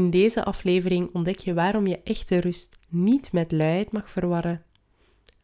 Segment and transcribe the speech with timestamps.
[0.00, 4.62] In deze aflevering ontdek je waarom je echte rust niet met luiheid mag verwarren.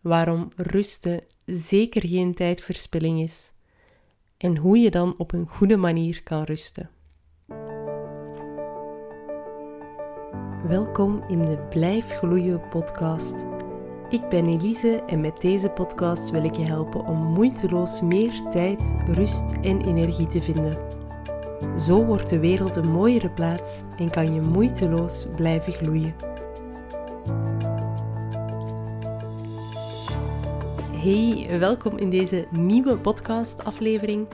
[0.00, 3.52] Waarom rusten zeker geen tijdverspilling is.
[4.36, 6.90] En hoe je dan op een goede manier kan rusten.
[10.68, 13.46] Welkom in de Blijf Gloeien podcast.
[14.08, 18.94] Ik ben Elise en met deze podcast wil ik je helpen om moeiteloos meer tijd,
[19.06, 21.05] rust en energie te vinden.
[21.78, 26.14] Zo wordt de wereld een mooiere plaats en kan je moeiteloos blijven gloeien.
[30.92, 34.28] Hey, welkom in deze nieuwe podcast-aflevering.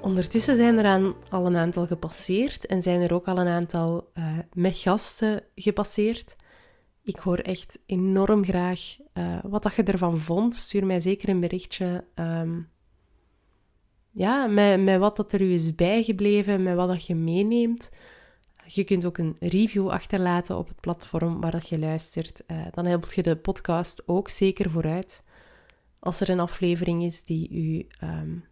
[0.00, 4.10] Ondertussen zijn er aan al een aantal gepasseerd en zijn er ook al een aantal
[4.14, 6.36] uh, met gasten gepasseerd.
[7.02, 10.54] Ik hoor echt enorm graag uh, wat dat je ervan vond.
[10.54, 12.04] Stuur mij zeker een berichtje.
[12.14, 12.68] Um,
[14.18, 17.90] ja, met, met wat dat er u is bijgebleven, met wat dat je meeneemt.
[18.66, 22.44] Je kunt ook een review achterlaten op het platform waar dat je luistert.
[22.46, 25.24] Uh, dan helpt je de podcast ook zeker vooruit.
[25.98, 28.44] Als er een aflevering is die u um,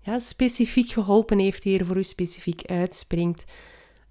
[0.00, 3.44] ja, specifiek geholpen heeft, die er voor u specifiek uitspringt,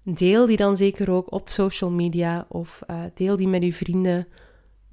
[0.02, 4.26] deel die dan zeker ook op social media of uh, deel die met uw vrienden.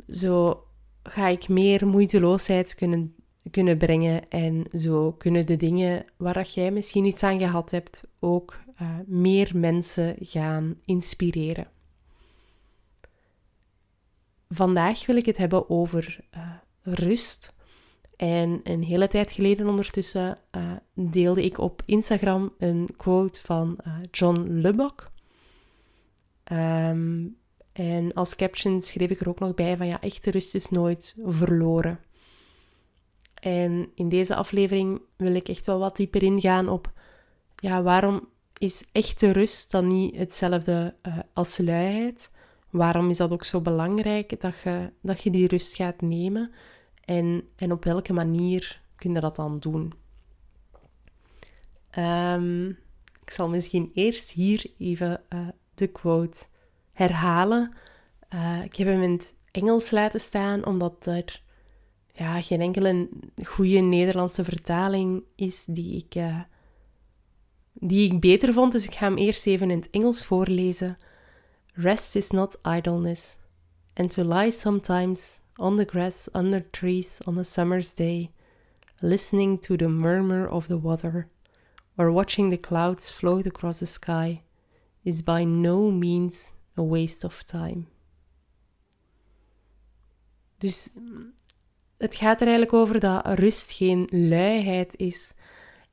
[0.07, 0.63] Zo
[1.03, 3.15] ga ik meer moeiteloosheid kunnen
[3.51, 4.29] kunnen brengen.
[4.29, 9.51] En zo kunnen de dingen waar jij misschien iets aan gehad hebt ook uh, meer
[9.53, 11.67] mensen gaan inspireren.
[14.49, 16.41] Vandaag wil ik het hebben over uh,
[16.81, 17.53] rust.
[18.15, 23.77] En een hele tijd geleden ondertussen uh, deelde ik op Instagram een quote van
[24.11, 25.11] John Lubbock.
[26.51, 27.37] Um,
[27.73, 31.17] en als caption schreef ik er ook nog bij van ja, echte rust is nooit
[31.25, 31.99] verloren.
[33.41, 36.91] En in deze aflevering wil ik echt wel wat dieper ingaan op
[37.55, 42.31] ja, waarom is echte rust dan niet hetzelfde uh, als luiheid?
[42.69, 46.51] Waarom is dat ook zo belangrijk dat je, dat je die rust gaat nemen?
[47.05, 49.93] En, en op welke manier kun je dat dan doen?
[51.97, 52.67] Um,
[53.21, 56.45] ik zal misschien eerst hier even uh, de quote
[56.91, 57.73] herhalen.
[58.33, 61.41] Uh, ik heb hem in het Engels laten staan, omdat er
[62.13, 63.09] ja, geen enkele
[63.43, 66.39] goede Nederlandse vertaling is die ik, uh,
[67.73, 68.71] die ik beter vond.
[68.71, 70.97] Dus ik ga hem eerst even in het Engels voorlezen.
[71.73, 73.37] Rest is not idleness,
[73.93, 78.31] and to lie sometimes on the grass under trees on a summer's day,
[78.99, 81.27] listening to the murmur of the water,
[81.95, 84.41] or watching the clouds float across the sky,
[85.03, 87.85] is by no means a waste of time.
[90.57, 90.89] Dus
[92.01, 95.33] het gaat er eigenlijk over dat rust geen luiheid is.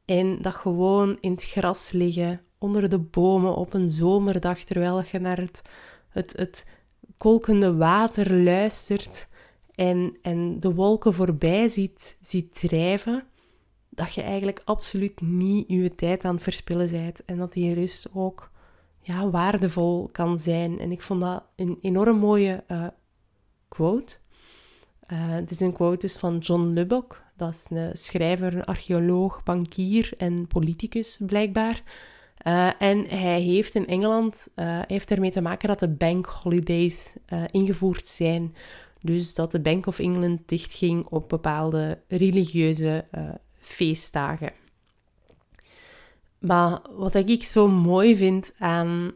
[0.05, 5.19] En dat gewoon in het gras liggen, onder de bomen op een zomerdag, terwijl je
[5.19, 5.63] naar het,
[6.09, 6.67] het, het
[7.17, 9.29] kolkende water luistert
[9.75, 13.25] en, en de wolken voorbij ziet, ziet drijven,
[13.89, 17.25] dat je eigenlijk absoluut niet je tijd aan het verspillen bent.
[17.25, 18.51] En dat die rust ook
[19.01, 20.79] ja, waardevol kan zijn.
[20.79, 22.87] En ik vond dat een enorm mooie uh,
[23.69, 24.17] quote.
[25.13, 27.23] Uh, het is een quote van John Lubbock.
[27.37, 31.83] Dat is een schrijver, een archeoloog, bankier en politicus blijkbaar.
[32.47, 37.15] Uh, en hij heeft in Engeland uh, heeft ermee te maken dat de bank holidays
[37.51, 38.55] ingevoerd zijn.
[39.01, 43.05] Dus dat de Bank of England dichtging op bepaalde religieuze
[43.61, 44.53] feestdagen.
[46.39, 49.13] Maar wat ik zo mooi vind aan,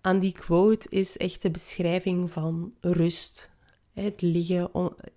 [0.00, 3.49] aan die quote is echt de beschrijving van rust.
[4.02, 4.70] Het liggen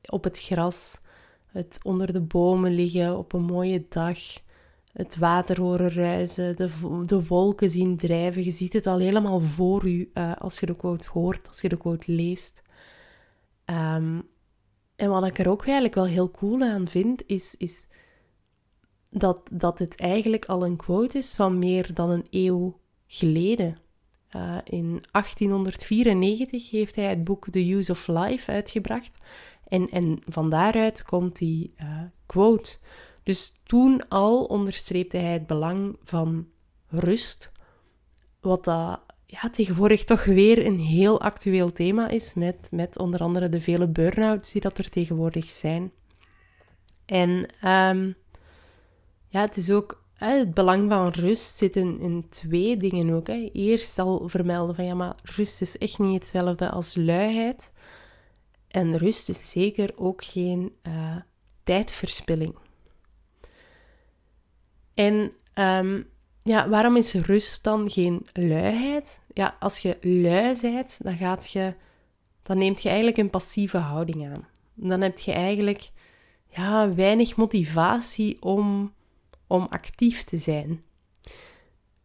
[0.10, 1.00] op het gras,
[1.46, 4.20] het onder de bomen liggen op een mooie dag,
[4.94, 6.70] het water horen ruisen, de,
[7.06, 8.44] de wolken zien drijven.
[8.44, 11.70] Je ziet het al helemaal voor je uh, als je de quote hoort, als je
[11.70, 12.62] de quote leest.
[13.66, 14.32] Um,
[14.96, 17.88] en wat ik er ook eigenlijk wel heel cool aan vind, is, is
[19.10, 23.78] dat, dat het eigenlijk al een quote is van meer dan een eeuw geleden.
[24.36, 29.18] Uh, in 1894 heeft hij het boek The Use of Life uitgebracht.
[29.68, 32.78] En, en van daaruit komt die uh, quote.
[33.24, 36.48] Dus toen al onderstreepte hij het belang van
[36.88, 37.52] rust.
[38.42, 42.34] Wat dat ja, tegenwoordig toch weer een heel actueel thema is.
[42.34, 45.92] Met, met onder andere de vele burn-outs die dat er tegenwoordig zijn.
[47.06, 47.30] En
[47.70, 48.16] um,
[49.28, 53.28] ja, het is ook het belang van rust zit in, twee dingen ook.
[53.28, 53.50] Hè.
[53.54, 57.72] Eerst al vermelden van ja, maar rust is echt niet hetzelfde als luiheid.
[58.68, 61.16] En rust is zeker ook geen uh,
[61.64, 62.56] tijdverspilling.
[64.94, 66.08] En um,
[66.44, 69.22] ja, waarom is rust dan geen luiheid?
[69.34, 71.74] Ja, als je lui bent, dan, gaat je,
[72.44, 74.48] dan neemt je eigenlijk een passieve houding aan.
[74.74, 75.92] Dan heb je eigenlijk
[76.48, 78.94] ja, weinig motivatie om,
[79.54, 80.84] om actief te zijn.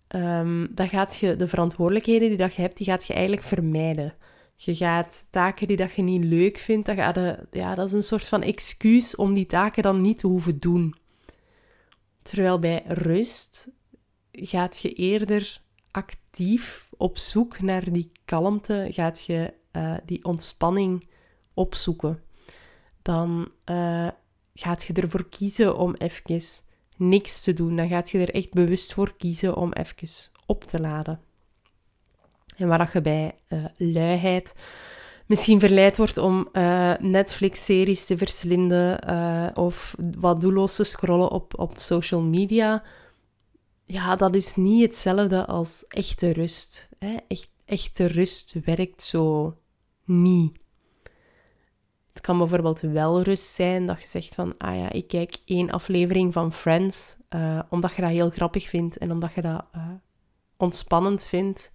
[0.08, 4.14] Um, dan gaat je de verantwoordelijkheden die dat je hebt, die gaat je eigenlijk vermijden.
[4.56, 8.02] Je gaat taken die dat je niet leuk vindt, dat, gaat, ja, dat is een
[8.02, 10.94] soort van excuus om die taken dan niet te hoeven doen.
[12.22, 13.68] Terwijl bij rust
[14.32, 21.08] gaat je eerder actief op zoek naar die kalmte, gaat je uh, die ontspanning
[21.54, 22.22] opzoeken.
[23.02, 24.08] Dan uh,
[24.54, 26.67] gaat je ervoor kiezen om even
[26.98, 27.76] niks te doen.
[27.76, 30.08] Dan gaat je er echt bewust voor kiezen om even
[30.46, 31.20] op te laden.
[32.56, 34.54] En waar je bij uh, luiheid
[35.28, 41.58] misschien verleid wordt om uh, Netflix-series te verslinden uh, of wat doelloos te scrollen op,
[41.58, 42.82] op social media.
[43.84, 46.88] Ja, dat is niet hetzelfde als echte rust.
[46.98, 47.16] Hè?
[47.28, 49.56] Echt, echte rust werkt zo
[50.04, 50.66] niet.
[52.18, 55.70] Het kan bijvoorbeeld wel rust zijn dat je zegt van, ah ja, ik kijk één
[55.70, 59.64] aflevering van Friends, uh, omdat je dat heel grappig vindt en omdat je dat
[60.56, 61.72] ontspannend vindt.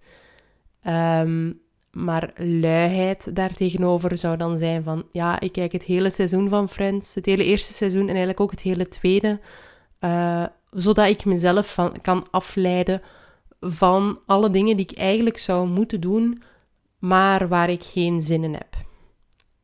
[0.86, 1.60] Um,
[1.92, 7.14] maar luiheid daartegenover zou dan zijn van, ja, ik kijk het hele seizoen van Friends,
[7.14, 9.40] het hele eerste seizoen en eigenlijk ook het hele tweede,
[10.00, 13.02] uh, zodat ik mezelf kan afleiden
[13.60, 16.42] van alle dingen die ik eigenlijk zou moeten doen,
[16.98, 18.84] maar waar ik geen zin in heb.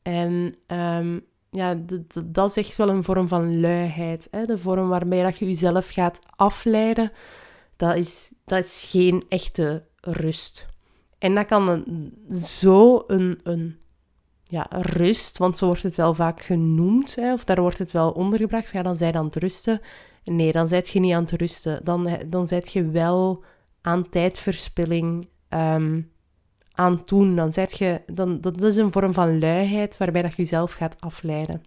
[0.02, 1.78] En um, ja,
[2.24, 4.28] dat is echt wel een vorm van luiheid.
[4.30, 4.46] Hè?
[4.46, 7.12] De vorm waarbij dat je jezelf gaat afleiden,
[7.76, 10.66] dat is, dat is geen echte rust.
[11.18, 11.84] En dat kan
[12.32, 13.78] zo een, een
[14.44, 18.10] ja, rust, want zo wordt het wel vaak genoemd, hè, of daar wordt het wel
[18.10, 18.70] ondergebracht.
[18.70, 19.80] Ja, dan zij aan het rusten.
[20.24, 21.84] Nee, dan zijt je niet aan het rusten.
[21.84, 23.44] Dan, dan zijt je wel
[23.80, 26.10] aan tijdverspilling um,
[26.80, 27.36] aan doen.
[27.36, 30.96] Dan zijt je, dan, dat is een vorm van luiheid waarbij dat je jezelf gaat
[31.00, 31.64] afleiden.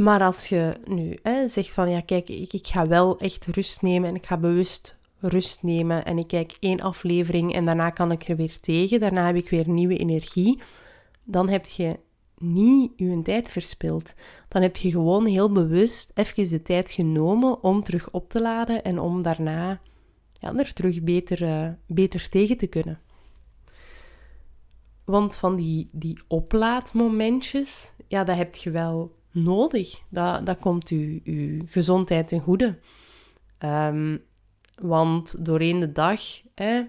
[0.00, 3.82] Maar als je nu hè, zegt van ja, kijk, ik, ik ga wel echt rust
[3.82, 8.12] nemen en ik ga bewust rust nemen en ik kijk één aflevering en daarna kan
[8.12, 10.60] ik er weer tegen, daarna heb ik weer nieuwe energie,
[11.24, 11.98] dan heb je
[12.38, 14.14] niet je tijd verspild.
[14.48, 18.84] Dan heb je gewoon heel bewust even de tijd genomen om terug op te laden
[18.84, 19.80] en om daarna
[20.42, 23.00] ja, er terug beter, uh, beter tegen te kunnen.
[25.04, 30.02] Want van die, die oplaadmomentjes, ja, dat heb je wel nodig.
[30.08, 32.78] Dat, dat komt je, je gezondheid ten goede.
[33.58, 34.22] Um,
[34.74, 36.20] want doorheen de dag
[36.54, 36.82] hè,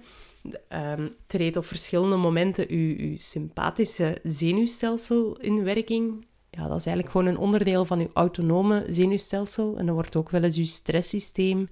[0.70, 6.26] um, treedt op verschillende momenten uw, sympathische zenuwstelsel in werking.
[6.50, 9.78] Ja, dat is eigenlijk gewoon een onderdeel van uw autonome zenuwstelsel.
[9.78, 11.68] En dat wordt ook wel eens uw stresssysteem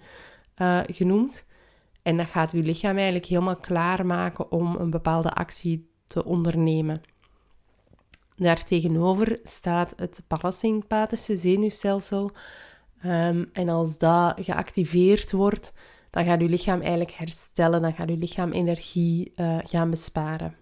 [0.62, 1.46] uh, genoemd.
[2.02, 7.02] En dat gaat uw lichaam eigenlijk helemaal klaarmaken om een bepaalde actie te ondernemen.
[8.36, 12.32] Daartegenover staat het parasympathische zenuwstelsel.
[13.06, 15.74] Um, en als dat geactiveerd wordt,
[16.10, 20.56] dan gaat je lichaam eigenlijk herstellen, dan gaat je lichaam energie uh, gaan besparen.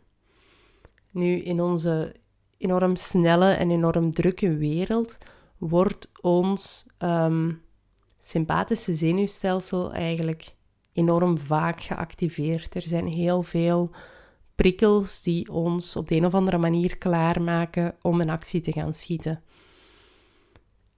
[1.12, 2.16] Nu, in onze
[2.58, 5.18] enorm snelle en enorm drukke wereld
[5.58, 7.62] wordt ons um,
[8.20, 10.56] sympathische zenuwstelsel eigenlijk
[10.94, 12.76] enorm vaak geactiveerd.
[12.76, 13.92] Er zijn heel veel
[14.56, 18.94] prikkels die ons op de een of andere manier klaarmaken om een actie te gaan
[18.94, 19.44] schieten.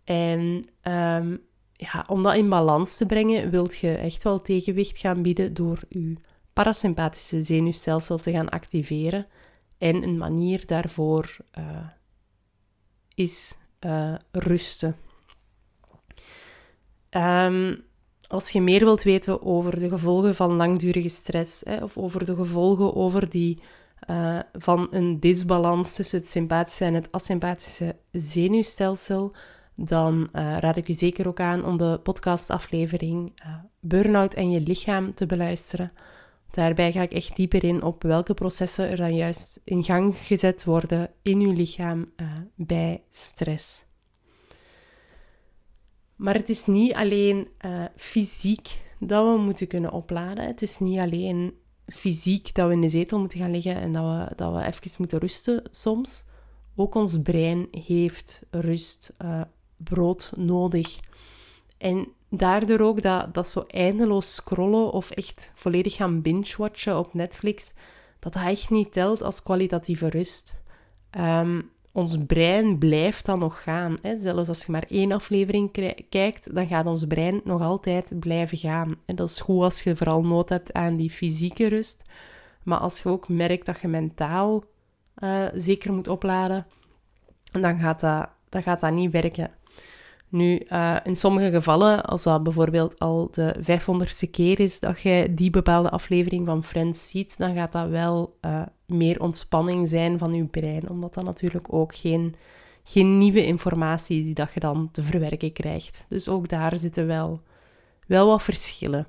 [0.03, 5.21] En um, ja, om dat in balans te brengen, wilt je echt wel tegenwicht gaan
[5.21, 6.13] bieden door je
[6.53, 9.27] parasympathische zenuwstelsel te gaan activeren.
[9.77, 11.87] En een manier daarvoor uh,
[13.15, 14.95] is uh, rusten.
[17.09, 17.83] Um,
[18.31, 22.35] als je meer wilt weten over de gevolgen van langdurige stress, hè, of over de
[22.35, 23.61] gevolgen over die,
[24.09, 29.31] uh, van een disbalans tussen het sympathische en het asympathische zenuwstelsel,
[29.75, 34.61] dan uh, raad ik u zeker ook aan om de podcastaflevering uh, Burnout en je
[34.61, 35.91] lichaam te beluisteren.
[36.51, 40.63] Daarbij ga ik echt dieper in op welke processen er dan juist in gang gezet
[40.63, 42.11] worden in uw lichaam
[42.55, 43.89] bij stress.
[46.21, 47.47] Maar het is niet alleen
[47.95, 50.45] fysiek dat we moeten kunnen opladen.
[50.45, 51.53] Het is niet alleen
[51.85, 54.91] fysiek dat we in de zetel moeten gaan liggen en dat we, dat we even
[54.97, 56.25] moeten rusten soms.
[56.75, 59.13] Ook ons brein heeft rust
[59.77, 60.99] brood nodig.
[61.77, 67.73] En daardoor ook dat, dat zo eindeloos scrollen of echt volledig gaan binge-watchen op Netflix,
[68.19, 70.61] dat dat echt niet telt als kwalitatieve rust.
[71.09, 71.61] Ehm,
[71.93, 73.97] ons brein blijft dan nog gaan.
[74.01, 74.15] Hè?
[74.15, 78.95] Zelfs als je maar één aflevering kijkt, dan gaat ons brein nog altijd blijven gaan.
[79.05, 82.03] En dat is goed als je vooral nood hebt aan die fysieke rust.
[82.63, 84.63] Maar als je ook merkt dat je mentaal
[85.23, 86.65] uh, zeker moet opladen,
[87.51, 89.51] dan gaat dat, dan gaat dat niet werken.
[90.31, 95.33] Nu, uh, in sommige gevallen, als dat bijvoorbeeld al de 500ste keer is dat je
[95.33, 100.33] die bepaalde aflevering van Friends ziet, dan gaat dat wel uh, meer ontspanning zijn van
[100.33, 100.89] je brein.
[100.89, 102.35] Omdat dat natuurlijk ook geen,
[102.83, 106.05] geen nieuwe informatie die dat je dan te verwerken krijgt.
[106.09, 107.41] Dus ook daar zitten wel,
[108.07, 109.07] wel wat verschillen.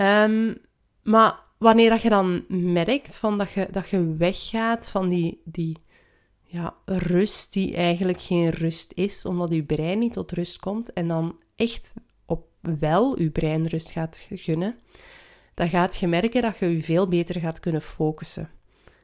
[0.00, 0.56] Um,
[1.02, 5.76] maar wanneer dat je dan merkt van dat, je, dat je weggaat van die, die
[6.56, 11.08] ja, rust die eigenlijk geen rust is, omdat je brein niet tot rust komt en
[11.08, 11.94] dan echt
[12.26, 14.78] op wel je brein rust gaat gunnen,
[15.54, 18.50] dan gaat je merken dat je je veel beter gaat kunnen focussen.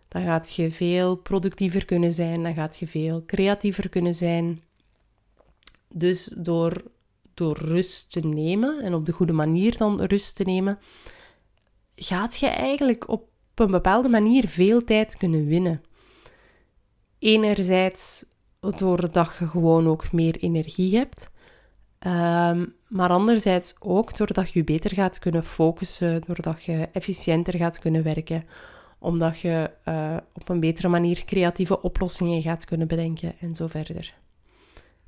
[0.08, 4.62] Dan gaat je veel productiever kunnen zijn, dan gaat je veel creatiever kunnen zijn.
[5.88, 6.82] Dus door,
[7.34, 10.78] door rust te nemen en op de goede manier dan rust te nemen,
[11.96, 15.82] gaat je eigenlijk op een bepaalde manier veel tijd kunnen winnen.
[17.22, 18.24] Enerzijds
[18.60, 21.30] doordat je gewoon ook meer energie hebt.
[21.98, 28.02] Ehm, maar anderzijds ook doordat je beter gaat kunnen focussen, doordat je efficiënter gaat kunnen
[28.02, 28.44] werken,
[28.98, 34.14] omdat je uh, op een betere manier creatieve oplossingen gaat kunnen bedenken en zo verder.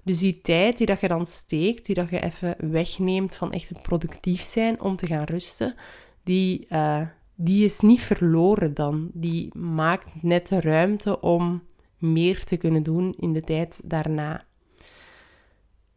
[0.02, 3.68] Dus die tijd die dat je dan steekt, die dat je even wegneemt van echt
[3.68, 5.74] het productief zijn om te gaan rusten,
[6.22, 7.00] die, uh,
[7.34, 9.10] die is niet verloren dan.
[9.12, 11.62] Die maakt net de ruimte om
[12.04, 14.44] meer te kunnen doen in de tijd daarna.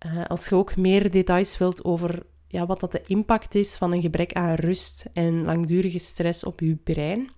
[0.05, 3.91] Uh, als je ook meer details wilt over ja, wat dat de impact is van
[3.91, 7.29] een gebrek aan rust en langdurige stress op je brein,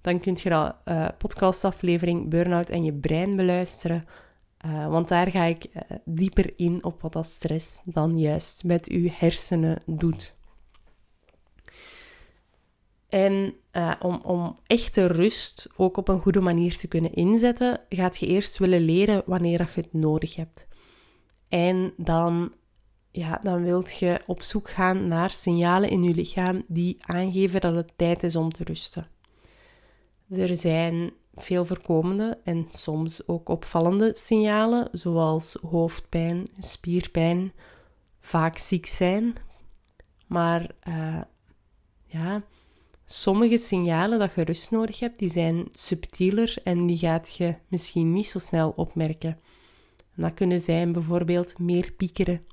[0.00, 4.06] dan kun je de uh, podcastaflevering Burnout en je brein beluisteren.
[4.66, 5.66] Uh, want daar ga ik
[6.04, 10.33] dieper in op wat dat stress dan juist met je hersenen doet.
[13.14, 18.18] En uh, om, om echte rust ook op een goede manier te kunnen inzetten, gaat
[18.18, 20.66] je eerst willen leren wanneer je het nodig hebt.
[21.48, 22.52] En dan,
[23.10, 27.74] ja, dan wilt je op zoek gaan naar signalen in je lichaam die aangeven dat
[27.74, 29.08] het tijd is om te rusten.
[30.30, 37.52] Er zijn veel voorkomende en soms ook opvallende signalen, zoals hoofdpijn, spierpijn,
[38.20, 39.34] vaak ziek zijn.
[40.26, 41.20] Maar uh,
[42.06, 42.42] ja,
[43.20, 48.12] sommige signalen dat je rust nodig hebt, die zijn subtieler en die gaat je misschien
[48.12, 49.40] niet zo snel opmerken.
[50.16, 52.46] dat kunnen zijn bijvoorbeeld meer piekeren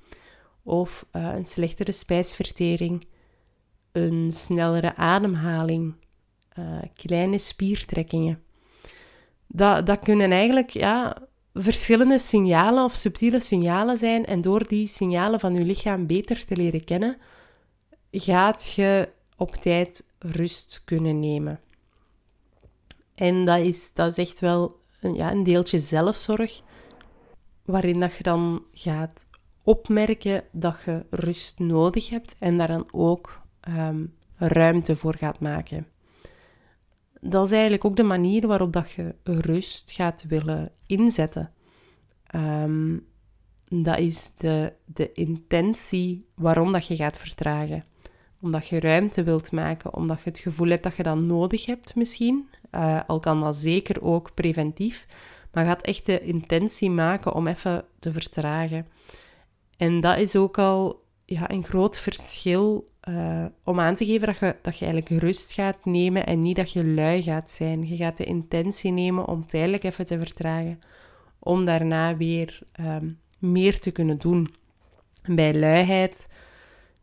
[0.63, 3.07] of uh, een slechtere spijsvertering,
[3.91, 5.95] een snellere ademhaling,
[6.59, 8.43] uh, kleine spiertrekkingen.
[9.47, 11.17] Dat, dat kunnen eigenlijk ja,
[11.53, 16.55] verschillende signalen of subtiele signalen zijn en door die signalen van je lichaam beter te
[16.55, 17.17] leren kennen,
[18.11, 19.09] gaat je
[19.41, 21.59] op tijd rust kunnen nemen.
[23.15, 26.61] En dat is, dat is echt wel een, ja, een deeltje zelfzorg,
[27.65, 29.25] waarin dat je dan gaat
[29.63, 34.05] opmerken dat je rust nodig hebt en daar dan ook ehm,
[34.35, 35.87] ruimte voor gaat maken.
[37.21, 41.51] Dat is eigenlijk ook de manier waarop dat je rust gaat willen inzetten.
[42.27, 42.97] Ehm,
[43.69, 47.89] dat is de, de intentie waarom dat je gaat vertragen
[48.41, 51.95] omdat je ruimte wilt maken, omdat je het gevoel hebt dat je dat nodig hebt
[51.95, 52.47] misschien.
[52.75, 55.07] Uh, al kan dat zeker ook preventief.
[55.51, 58.87] Maar gaat echt de intentie maken om even te vertragen.
[59.77, 64.39] En dat is ook al ja, een groot verschil uh, om aan te geven dat
[64.39, 67.87] je, dat je eigenlijk rust gaat nemen en niet dat je lui gaat zijn.
[67.87, 70.79] Je gaat de intentie nemen om tijdelijk even te vertragen,
[71.39, 74.53] om daarna weer um, meer te kunnen doen.
[75.21, 76.27] En bij luiheid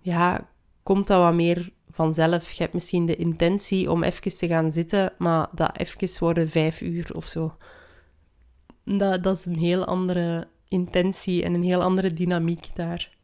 [0.01, 0.49] ja,
[0.89, 2.51] komt dat wat meer vanzelf.
[2.51, 6.81] Je hebt misschien de intentie om even te gaan zitten, maar dat even worden vijf
[6.81, 7.57] uur of zo.
[8.85, 13.17] Dat, dat is een heel andere intentie en een heel andere dynamiek daar.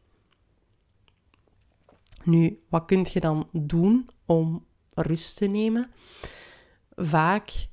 [2.25, 5.91] Nu, wat kun je dan doen om rust te nemen?
[6.91, 7.67] Vaak,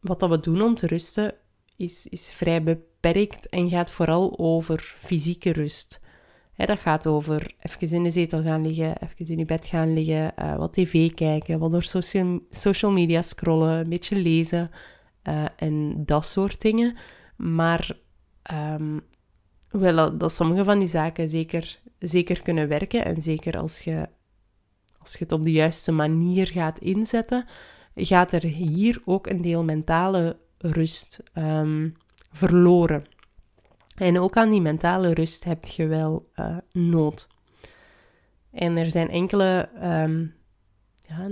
[0.00, 1.34] wat dat we doen om te rusten,
[1.76, 6.02] is, is vrij beperkt en gaat vooral over fysieke rust
[6.56, 10.32] dat gaat over even in de zetel gaan liggen, even in je bed gaan liggen,
[10.38, 14.70] uh, wat tv kijken, wat door social, social media scrollen, een beetje lezen
[15.28, 16.96] uh, en dat soort dingen.
[17.36, 17.96] Maar
[18.52, 19.00] um,
[19.70, 24.08] wel, dat sommige van die zaken zeker, zeker kunnen werken en zeker als je,
[24.98, 27.44] als je het op de juiste manier gaat inzetten,
[27.94, 31.88] gaat er hier ook een deel mentale rust ehm,
[32.32, 33.04] verloren.
[33.94, 37.28] En ook aan die mentale rust heb je wel uh, nood.
[38.50, 40.26] En er zijn enkele ehm,
[41.08, 41.28] ja,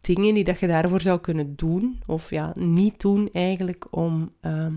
[0.00, 4.74] dingen die dat je daarvoor zou kunnen doen, of ja, niet doen eigenlijk, om ehm,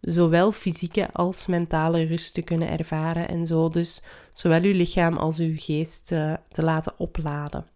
[0.00, 4.02] zowel fysieke als mentale rust te kunnen ervaren en zo dus
[4.32, 7.66] zowel uw lichaam als uw geest uh, te laten opladen.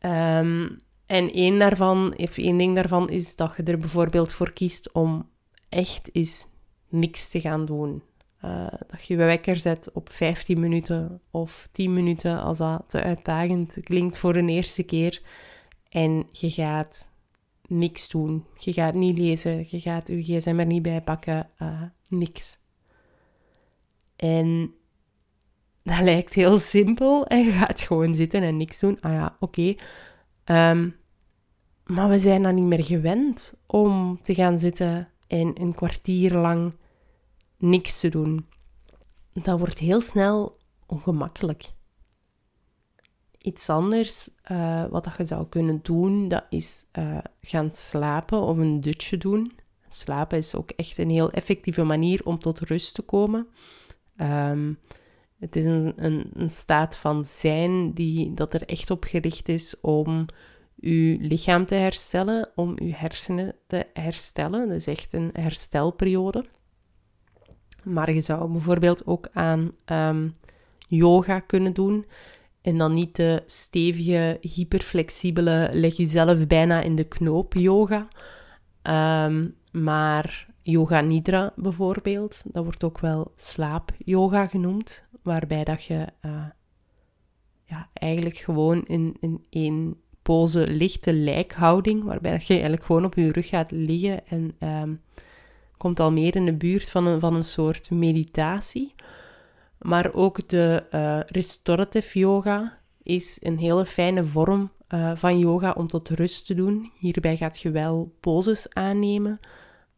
[0.00, 5.28] Um, en één daarvan, één ding daarvan is dat je er bijvoorbeeld voor kiest om
[5.68, 6.46] echt eens
[6.88, 8.02] niks te gaan doen.
[8.44, 13.02] Uh, dat je je wekker zet op 15 minuten of 10 minuten als dat te
[13.02, 15.22] uitdagend klinkt voor een eerste keer.
[15.88, 17.10] En je gaat
[17.66, 18.44] niks doen.
[18.58, 22.58] Je gaat niet lezen, je gaat je gsm er niet bij pakken, uh, niks.
[24.16, 24.74] En
[25.82, 29.00] dat lijkt heel simpel en je gaat gewoon zitten en niks doen.
[29.00, 29.74] Ah ja, oké.
[30.44, 30.88] Ehm,
[31.84, 36.72] maar we zijn dan niet meer gewend om te gaan zitten en een kwartier lang
[37.58, 38.46] niks te doen.
[39.32, 41.72] Dat wordt heel snel ongemakkelijk.
[43.38, 48.80] Iets anders uh, wat je zou kunnen doen, dat is uh, gaan slapen of een
[48.80, 49.52] dutje doen.
[49.88, 53.46] Slapen is ook echt een heel effectieve manier om tot rust te komen.
[54.16, 54.78] Um,
[55.38, 59.80] het is een, een, een, staat van zijn die, dat er echt op gericht is
[59.80, 60.26] om
[60.80, 64.68] uw lichaam te herstellen, om uw hersenen te herstellen.
[64.68, 66.44] Dat is echt een herstelperiode.
[67.82, 70.34] Maar je zou bijvoorbeeld ook aan um,
[70.88, 72.06] yoga kunnen doen.
[72.60, 78.08] En dan niet de stevige, hyperflexibele, leg jezelf bijna in de knoop yoga.
[78.82, 85.04] Um, maar yoga nidra bijvoorbeeld, dat wordt ook wel slaap-yoga genoemd.
[85.22, 86.44] Waarbij dat je uh,
[87.64, 93.32] ja, eigenlijk gewoon in, in één pose lichte lijkhouding, waarbij je eigenlijk gewoon op je
[93.32, 95.00] rug gaat liggen en um,
[95.76, 98.94] komt al meer in de buurt van een, van een soort meditatie.
[99.78, 105.86] Maar ook de uh, restorative yoga is een hele fijne vorm uh, van yoga om
[105.86, 106.90] tot rust te doen.
[106.98, 109.38] Hierbij gaat je wel poses aannemen,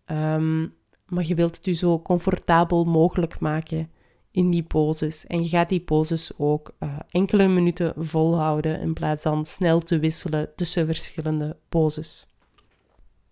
[0.07, 0.75] um,
[1.07, 3.91] maar je wilt het je zo comfortabel mogelijk maken
[4.31, 5.27] in die poses.
[5.27, 9.99] En je gaat die poses ook uh, enkele minuten volhouden in plaats van snel te
[9.99, 12.27] wisselen tussen verschillende poses.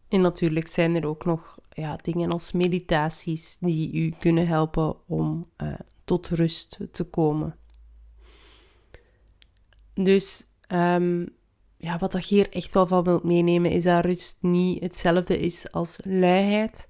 [0.08, 5.50] En natuurlijk zijn er ook nog ja, dingen als meditaties die u kunnen helpen om
[5.62, 7.56] uh, tot rust te komen.
[9.94, 11.28] Dus um,
[11.76, 15.72] ja, wat je hier echt wel van wilt meenemen is dat rust niet hetzelfde is
[15.72, 16.88] als luiheid.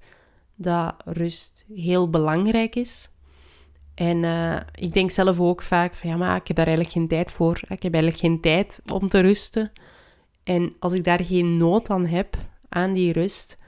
[0.54, 3.08] Dat rust heel belangrijk is.
[3.96, 7.08] En uh, ik denk zelf ook vaak van ja, maar ik heb daar eigenlijk geen
[7.08, 7.60] tijd voor.
[7.68, 9.72] Ik heb eigenlijk geen tijd om te rusten.
[10.44, 12.36] En als ik daar geen nood aan heb,
[12.68, 13.58] aan die rust,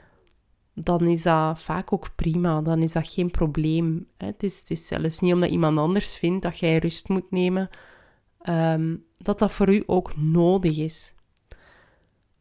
[0.74, 2.60] dan is dat vaak ook prima.
[2.60, 4.06] Dan is dat geen probleem.
[4.16, 7.68] Het is, het is zelfs niet omdat iemand anders vindt dat jij rust moet nemen,
[8.48, 11.14] um, dat dat voor u ook nodig is.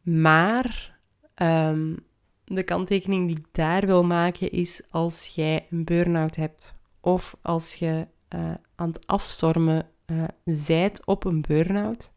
[0.02, 0.98] Maar
[1.42, 1.98] um,
[2.44, 6.76] de kanttekening die ik daar wil maken is als jij een burn-out hebt
[7.08, 12.10] of als je uh, aan het afstormen uh, zijt op een burn-out,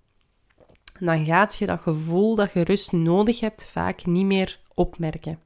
[0.99, 5.39] dan gaat je dat gevoel dat je rust nodig hebt vaak niet meer opmerken.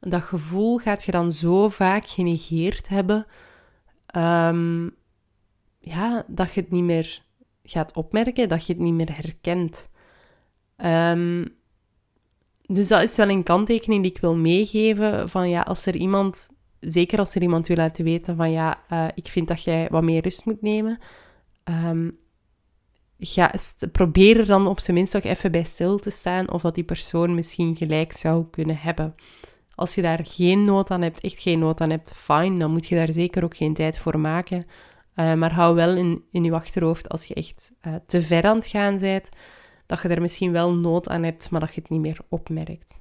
[0.00, 3.26] Dat gevoel gaat je dan zo vaak genegeerd hebben,
[4.16, 4.94] um,
[5.78, 7.22] ja, dat je het niet meer
[7.62, 9.88] gaat opmerken, dat je het niet meer herkent.
[10.76, 11.56] Um,
[12.66, 16.48] dus dat is wel een kanttekening die ik wil meegeven van ja, als er iemand
[16.86, 20.02] zeker als er iemand wil laten weten van ja, uh, ik vind dat jij wat
[20.02, 20.98] meer rust moet nemen.
[21.64, 22.18] Um,
[23.18, 23.52] ga,
[23.92, 26.84] probeer er dan op zijn minst ook even bij stil te staan of dat die
[26.84, 29.14] persoon misschien gelijk zou kunnen hebben.
[29.74, 32.86] Als je daar geen nood aan hebt, echt geen nood aan hebt, fine, dan moet
[32.86, 34.66] je daar zeker ook geen tijd voor maken.
[35.16, 38.56] Uh, maar hou wel in, in je achterhoofd als je echt uh, te ver aan
[38.56, 39.28] het gaan bent,
[39.86, 42.94] dat je er misschien wel nood aan hebt, maar dat je het niet meer opmerkt.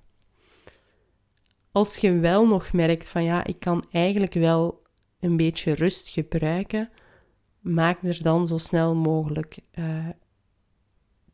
[1.75, 4.81] Als je wel nog merkt van ja, ik kan eigenlijk wel
[5.19, 6.89] een beetje rust gebruiken,
[7.59, 10.09] maak er dan zo snel mogelijk uh,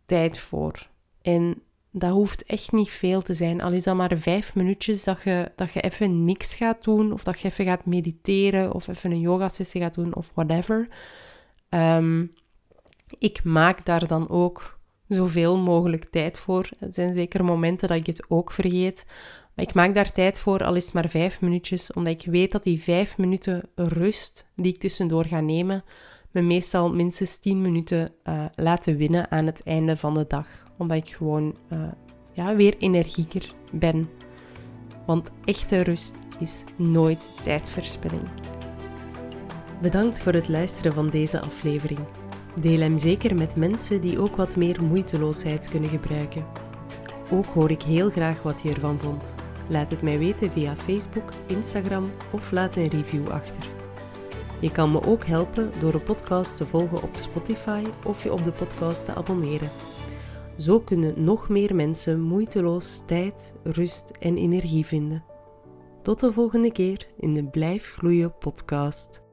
[0.05, 0.89] tijd voor.
[1.21, 3.61] En dat hoeft echt niet veel te zijn.
[3.61, 7.23] Al is dat maar vijf minuutjes dat je, dat je even niks gaat doen, of
[7.23, 10.87] dat je even gaat mediteren, of even een yoga-sessie gaat doen, of whatever.
[11.69, 12.33] Um,
[13.17, 16.69] ik maak daar dan ook zoveel mogelijk tijd voor.
[16.79, 19.05] Er zijn zeker momenten dat ik het ook vergeet.
[19.55, 22.51] Maar ik maak daar tijd voor, al is het maar vijf minuutjes, omdat ik weet
[22.51, 25.83] dat die vijf minuten rust die ik tussendoor ga nemen,
[26.31, 30.47] me meestal minstens tien minuten uh, laten winnen aan het einde van de dag.
[30.77, 31.79] Omdat ik gewoon uh,
[32.33, 34.09] ja, weer energieker ben.
[35.05, 38.29] Want echte rust is nooit tijdverspilling.
[39.81, 41.99] Bedankt voor het luisteren van deze aflevering.
[42.59, 46.45] Deel hem zeker met mensen die ook wat meer moeiteloosheid kunnen gebruiken.
[47.31, 49.33] Ook hoor ik heel graag wat je ervan vond.
[49.71, 53.63] Laat het mij weten via Facebook, Instagram of laat een review achter.
[54.59, 58.43] Je kan me ook helpen door de podcast te volgen op Spotify of je op
[58.43, 59.69] de podcast te abonneren.
[60.57, 65.23] Zo kunnen nog meer mensen moeiteloos tijd, rust en energie vinden.
[66.01, 69.30] Tot de volgende keer in de Blijf Gloeien podcast.